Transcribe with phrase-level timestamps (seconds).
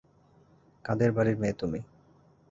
[0.85, 1.79] কাঁদে র বাড়ির মেয়ে তুমি?